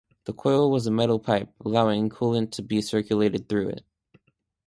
The 0.25 0.33
coil 0.33 0.71
was 0.71 0.87
a 0.87 0.91
metal 0.91 1.19
pipe, 1.19 1.51
allowing 1.63 2.09
coolant 2.09 2.49
to 2.53 2.63
be 2.63 2.81
circulated 2.81 3.47
through 3.47 3.67
it. 3.69 3.85